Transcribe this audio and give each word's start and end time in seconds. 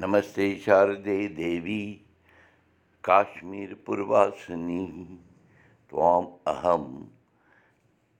नमस्ते 0.00 0.44
शारदे 0.64 1.16
देवी 1.36 1.82
काश्मीरपुरवासिनी 3.04 4.86
त्वाम् 5.90 6.26
अहं 6.52 6.86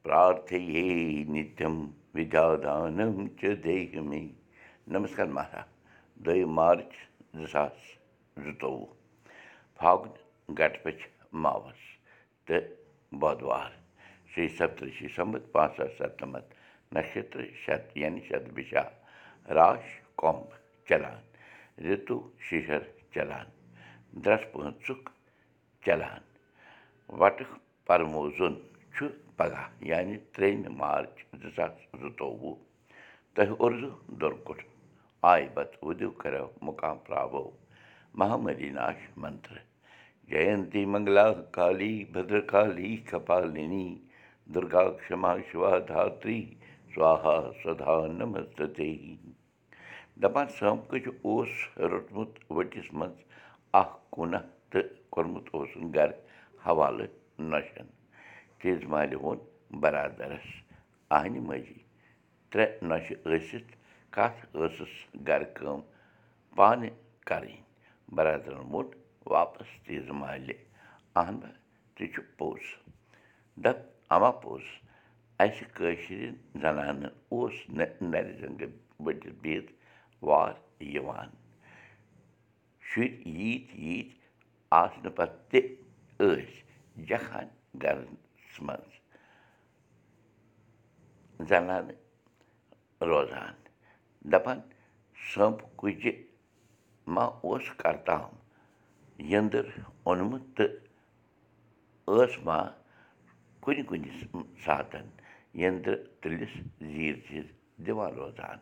प्रार्थये 0.04 1.24
नित्यं 1.32 1.78
विद्यादानं 2.14 3.26
च 3.40 3.54
देहि 3.64 4.00
मे 4.08 4.20
नमस्कार 4.96 5.26
महाराज 5.38 6.24
دۄیہِ 6.26 6.44
مارٕچ 6.58 6.92
زٕ 7.36 7.46
ساس 7.52 7.88
زٕتووُہ 8.44 8.86
فاگُن 9.80 10.54
گٹہٕ 10.58 10.82
پٔچھ 10.84 11.08
ماوس 11.42 11.80
تہٕ 12.46 12.70
بۄدوار 13.20 13.70
شیٚیہِ 14.34 14.56
سَتتٕرٛشی 14.58 15.08
سَمتھ 15.16 15.52
پانٛژھ 15.52 15.76
ساس 15.76 15.98
سَتنَمَتھ 15.98 16.54
نَشترٕ 16.94 17.50
شَت 17.64 17.96
یعنی 17.96 18.20
شَت 18.28 18.54
بِشا 18.54 18.88
راش 19.56 20.00
کومب 20.16 20.48
چلان 20.88 21.20
رِتُو 21.84 22.18
شِشر 22.46 22.82
چلان 23.14 23.46
درٛس 24.24 24.42
پٲنٛژُک 24.52 25.02
چلان 25.84 26.22
وَٹہٕ 27.20 27.50
پرموزُن 27.86 28.54
چھُ 28.94 29.06
پگاہ 29.36 29.66
یعنی 29.90 30.16
ترٛیٚیِمہِ 30.34 30.70
مارٕچ 30.80 31.16
زٕ 31.40 31.50
ساس 31.56 31.74
زٕتووُہ 32.00 32.54
تۄہہِ 33.34 33.54
اُردو 33.62 33.90
دُرکُٹ 34.20 34.58
آے 35.30 35.44
بتہٕ 35.54 35.82
وُدِو 35.86 36.10
کَرو 36.20 36.46
مُقام 36.66 36.96
پراوو 37.06 37.44
مہامری 38.18 38.70
ناش 38.78 39.00
منتر 39.22 39.56
جینتی 40.30 40.84
منگلا 40.92 41.26
کالی 41.56 41.94
بدرکالی 42.12 42.96
کپالِنی 43.08 43.88
دُرگا 44.54 44.84
کما 45.06 45.32
شِوا 45.48 45.72
دھتری 45.88 46.40
سوہا 46.94 47.36
سدا 47.62 47.94
نمستے 48.18 48.90
دَپان 50.22 50.46
سٲمکٔچ 50.58 51.04
اوس 51.26 51.52
روٚٹمُت 51.90 52.30
ؤٹِس 52.56 52.88
منٛز 52.98 53.18
اکھ 53.80 53.94
کوٗناہ 54.14 54.42
تہٕ 54.70 54.88
کوٚرمُت 55.12 55.46
اوسُن 55.54 55.84
گرٕ 55.94 56.16
حوالہٕ 56.66 57.10
نۄشن۔ 57.50 57.86
تیز 58.60 58.84
مالہِ 58.92 59.14
ووٚن 59.22 59.38
برادرس 59.82 60.46
اہنہِ 61.16 61.40
ماجی 61.48 61.80
ترٛےٚ 62.50 62.72
نۄشہِ 62.88 63.16
ٲسِتھ 63.30 63.72
کَتھ 64.14 64.40
ٲسٕس 64.56 64.94
گرٕ 65.28 65.48
کٲم 65.54 65.80
پانہٕ 66.56 66.94
کَرٕنۍ؟ 67.28 67.60
برادرن 68.14 68.64
ووٚن 68.72 68.88
واپس 69.34 69.68
تیز 69.86 70.08
مالہِ 70.20 70.54
اہن 71.20 71.40
تہِ 71.94 72.12
چھُ 72.12 72.22
پوٚز۔ 72.36 72.64
دپ 73.64 73.78
اما 74.14 74.30
پوٚز؟ 74.42 74.64
اَسہِ 75.42 75.64
کٲشرٮ۪ن 75.74 76.34
زنانن 76.62 77.06
اوس 77.32 77.54
نہٕ 77.68 77.90
نرِ 78.10 78.26
زنٛگہٕ 78.40 78.72
ؤٹِتھ 79.04 79.36
بِہِتھ 79.42 79.70
وار 80.28 80.54
یِوان 80.94 81.30
شُرۍ 82.88 83.08
ییٖتۍ 83.38 83.76
ییٖتۍ 83.86 84.16
آسنہٕ 84.80 85.14
پتہٕ 85.16 85.38
تہِ 85.50 85.60
ٲسۍ 86.18 86.62
جکھان 87.08 87.48
گرس 87.82 88.60
منٛز 88.66 88.92
زنانہٕ 91.48 91.96
روزان 93.10 93.54
دَپان 94.32 94.58
سمب 95.30 95.58
کُجہِ 95.78 96.12
ما 97.14 97.24
اوس 97.44 97.66
کرتام 97.80 98.30
یٔنٛدٕر 99.30 99.66
اوٚنمُت 100.06 100.44
تہٕ 100.56 100.70
ٲس 102.16 102.38
ما 102.46 102.58
کُنہِ 103.62 103.82
کُنہِ 103.88 104.10
ساتن 104.64 105.06
یٔنٛدرٕ 105.60 105.98
تُلِس 106.20 106.54
زیٖر 106.92 107.16
زیٖر 107.28 107.46
دِوان 107.84 108.12
روزان 108.20 108.58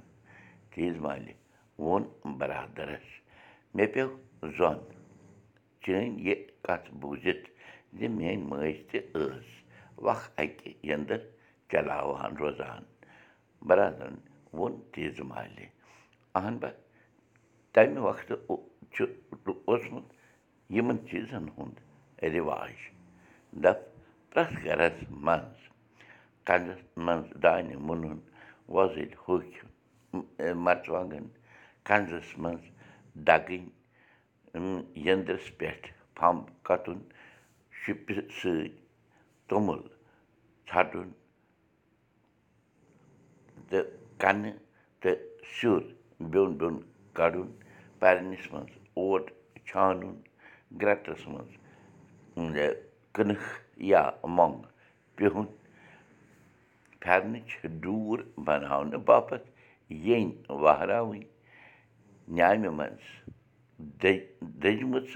تیز 0.75 0.97
مالہِ 1.05 1.33
ووٚن 1.81 2.05
برادرس 2.39 3.07
مےٚ 3.75 3.93
پیوٚو 3.93 4.51
زوٚن 4.57 4.79
چٲنۍ 5.83 6.09
یہِ 6.27 6.37
کَتھ 6.67 6.89
بوٗزِتھ 7.01 7.47
زِ 7.99 8.09
میٲنۍ 8.17 8.37
مٲج 8.51 8.77
تہِ 8.91 8.99
ٲس 9.13 9.49
وق 10.05 10.21
اَکہِ 10.43 10.73
یٔنٛدٕر 10.89 11.21
چلاوان 11.71 12.37
روزان 12.41 12.83
برادرن 13.69 14.17
ووٚن 14.53 14.75
تیزٕ 14.93 15.25
مالہِ 15.31 15.67
اہن 16.39 16.57
با 16.61 16.69
تَمہِ 17.75 17.99
وقتہٕ 18.07 18.41
چھُ 18.93 19.05
اوسمُت 19.69 20.07
یِمن 20.77 20.99
چیٖزن 21.09 21.47
ہُنٛد 21.57 21.77
رِواج 22.35 22.77
دپ 23.63 23.79
پرٛٮ۪تھ 24.31 24.65
گرس 24.65 24.99
منٛز 25.27 25.59
کنٛزس 26.47 26.81
منٛز 27.05 27.27
دانہِ 27.43 27.75
مُنُن 27.87 28.19
وۄزٕلۍ 28.75 29.15
ہوٚکھۍ 29.25 30.55
مرژٕوانٛگن 30.65 31.27
کنٛزس 31.87 32.39
منٛز 32.39 32.65
دَگٕنۍ 33.27 33.63
یٔنٛدرس 35.05 35.47
پٮ۪ٹھ 35.59 35.87
پھمب 36.17 36.45
کَتُن 36.67 36.99
شُپہِ 37.81 38.15
سۭتۍ 38.39 38.69
توٚمُل 39.49 39.81
ژھٹُن 40.69 41.09
تہٕ 43.69 43.85
کَنہٕ 44.21 44.57
تہٕ 45.01 45.19
سیُر 45.55 45.81
بیوٚن 46.31 46.53
بیوٚن 46.59 46.77
کَڑُن 47.17 47.49
پَرنِس 47.99 48.53
منٛز 48.53 48.73
اوٹ 48.99 49.31
چھانُن 49.67 50.15
گرٛٮ۪ٹَس 50.81 51.27
منٛز 51.29 51.53
کٕنٕک 53.15 53.43
یا 53.91 54.03
مۄنٛگ 54.37 54.63
پِہُن 55.17 55.47
پھٮ۪رنٕچ 57.01 57.51
ڈوٗر 57.83 58.19
بناونہٕ 58.45 59.03
باپتھ 59.07 59.47
یٔنۍ 59.91 60.33
وہراوٕنۍ 60.63 61.23
نیامہِ 62.37 62.69
منٛز 62.79 63.05
دٔجمٕژ 64.63 65.09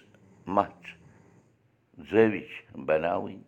مژھ 0.55 0.87
زٲوِج 2.11 2.51
بناوٕنۍ 2.87 3.39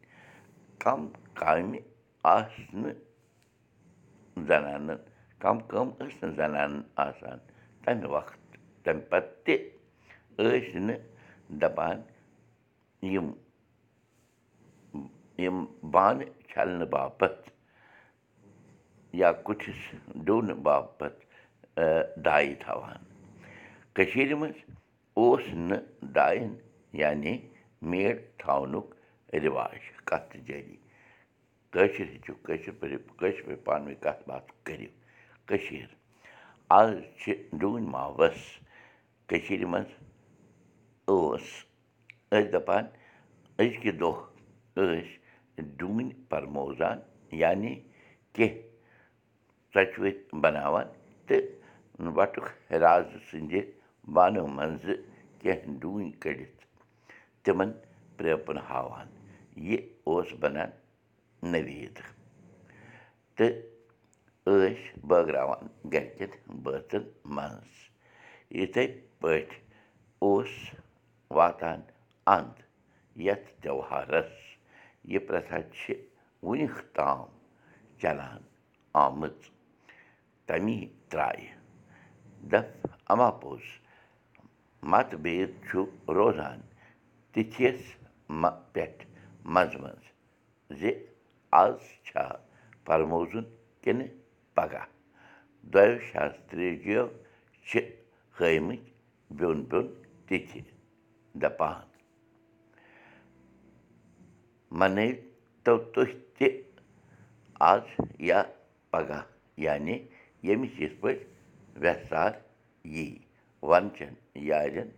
کَم 0.83 1.01
کامہِ 1.39 1.81
آسنہٕ 2.35 2.95
زنانن 4.49 4.97
کَم 5.43 5.59
کٲم 5.69 5.89
ٲسۍ 5.99 6.23
نہٕ 6.23 6.35
زنانن 6.37 6.81
آسان 7.07 7.39
تَمہِ 7.85 8.11
وقتہٕ 8.15 8.59
تَمہِ 8.85 9.03
پتہٕ 9.11 9.35
تہِ 9.45 9.57
ٲسۍ 10.39 10.81
نہٕ 10.87 11.01
دَپان 11.61 11.99
یِم 13.13 13.29
یِم 15.43 15.65
بانہٕ 15.93 16.29
چھلنہٕ 16.49 16.91
باپتھ 16.91 17.51
یا 19.21 19.33
کُٹھِس 19.45 19.81
ڈُونہٕ 20.25 20.63
باپتھ 20.63 21.21
دایہِ 22.25 22.55
تھاوان 22.61 23.06
کٔشیٖرِ 23.97 24.35
منٛز 24.41 24.59
اوس 25.19 25.43
نہٕ 25.69 26.09
دایَن 26.15 26.55
یعنی 27.01 27.37
میڈ 27.91 28.17
تھاونُک 28.39 28.95
رِواج 29.45 29.79
کَتھ 30.09 30.27
تہِ 30.33 30.41
جٲری 30.47 30.77
کٲشِر 31.73 32.07
ہیٚچھِو 32.13 32.35
کٲشِر 32.47 32.73
پٲٹھۍ 32.81 32.99
کٲشِر 33.19 33.43
پٲٹھۍ 33.47 33.65
پانہٕ 33.65 33.87
ؤنۍ 33.87 34.01
کَتھ 34.05 34.23
باتھ 34.29 34.53
کٔرِو 34.65 34.91
کٔشیٖر 35.49 35.89
آز 36.79 36.91
چھِ 37.21 37.35
ڈوٗنۍ 37.61 37.89
ماوَس 37.95 38.39
کٔشیٖرِ 39.29 39.65
منٛز 39.73 39.91
ٲس 41.09 41.47
ٲسۍ 42.31 42.51
دَپان 42.53 42.85
أزکہِ 43.59 43.93
دۄہ 44.01 44.15
ٲسۍ 44.77 45.63
ڈوٗنۍ 45.79 46.11
پرموزان 46.29 46.99
یعنی 47.43 47.75
کیٚنٛہہ 48.35 48.63
ژۄچوٕتۍ 49.75 50.41
بناوان 50.43 50.87
تہٕ 51.27 51.45
وَٹُک 52.17 52.47
رازٕ 52.83 53.19
سٕنٛدِ 53.31 53.61
بانو 54.15 54.47
منٛزٕ 54.47 54.97
کیٚنٛہہ 55.41 55.79
ڈوٗنۍ 55.81 56.11
کٔڑِتھ 56.21 56.65
تِمن 57.45 57.71
پرٛپُن 58.17 58.59
ہاوان 58.69 59.09
یہِ 59.69 59.79
اوس 60.09 60.29
بنان 60.41 60.71
نٔویٖد 61.51 61.97
تہٕ 63.37 63.55
ٲسۍ 64.47 64.77
بٲگراوان 65.09 65.67
گرِکٮ۪ن 65.93 66.33
بٲژن 66.63 67.03
منٛز 67.35 67.73
یِتھَے 68.59 68.87
پٲٹھۍ 69.21 69.61
اوس 70.25 70.53
واتان 71.37 71.81
انٛد 72.35 72.57
یتھ 73.27 73.49
تہوارس 73.63 74.33
یہِ 75.11 75.27
پرٛتھا 75.27 75.59
چھِ 75.77 75.95
وُنیُک 76.43 76.77
تام 76.97 77.25
چلان 78.01 78.43
آمٕژ 79.05 79.39
تمی 80.47 80.79
ترٛایہِ 81.11 81.49
دپ 82.51 82.87
اما 83.13 83.31
متہٕ 84.91 85.21
بید 85.23 85.51
چھُ 85.67 85.79
روزان 86.17 86.61
تِتھِس 87.33 87.81
پٮ۪ٹھ 88.73 89.03
منٛزٕ 89.53 89.79
منٛزٕ 89.83 90.13
زِ 90.79 90.83
آز 91.63 91.79
چھا 92.07 92.27
پرموزُن 92.85 93.45
کِنہٕ 93.83 94.15
پگاہ 94.55 94.87
دۄیو 95.73 95.99
شاسترٛجیو 96.11 97.05
چھِ 97.69 97.81
ہٲومٕتۍ 98.37 98.85
بیوٚن 99.37 99.61
بیوٚن 99.71 99.87
تِتھِ 100.27 100.53
دَپان 101.41 101.87
مَنٲوتو 104.79 105.77
تُہۍ 105.93 106.13
تہِ 106.37 106.49
آز 107.73 107.85
یا 108.29 108.43
پگاہ 108.91 109.25
یعنی 109.65 109.97
ییٚمِس 110.47 110.75
یِتھ 110.81 110.97
پٲٹھۍ 111.01 111.25
وٮ۪سار 111.83 112.33
یی 112.95 113.07
وَنچَن 113.71 114.15
یارٮ۪ن 114.49 114.89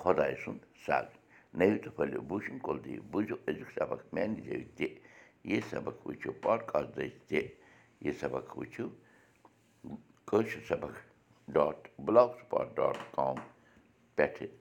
خۄداے 0.00 0.34
سُنٛد 0.44 0.62
سَگ 0.86 1.06
نٔوِو 1.58 1.78
تہٕ 1.82 1.92
پھٔلِو 1.96 2.20
بوٗشِن 2.30 2.58
کُل 2.64 2.76
دِیِو 2.84 3.02
بوٗزِو 3.12 3.36
أزیُک 3.48 3.70
سبق 3.78 4.00
میٛانہِ 4.14 4.38
جٲیہِ 4.44 4.64
تہِ 4.76 4.86
یہِ 5.50 5.60
سبق 5.70 5.96
وٕچھِو 6.06 6.32
پاڈکاسٹ 6.42 6.90
تہِ 7.28 7.40
یہِ 8.04 8.12
سبق 8.20 8.46
وٕچھِو 8.58 8.86
کٲشِر 10.28 10.60
سبق 10.68 10.94
dot 11.54 11.88
block 12.04 12.30
spot 12.40 12.66
dot 12.76 12.96
com 13.16 13.36
پٮ۪ٹھٕ 14.16 14.59